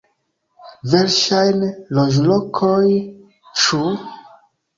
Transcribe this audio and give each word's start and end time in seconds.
Verŝajne, 0.93 1.69
loĝlokoj, 1.99 2.81
ĉu? 3.61 3.83